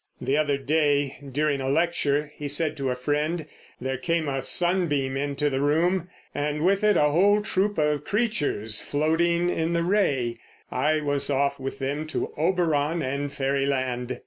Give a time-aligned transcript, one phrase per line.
[0.19, 3.45] "The other day, during a lecture," he said to a friend,
[3.79, 8.81] "there came a sunbeam into the room, and with it a whole troop of creatures
[8.81, 10.39] floating in the ray;
[10.71, 14.19] and I was off with them to Oberon and fairyland."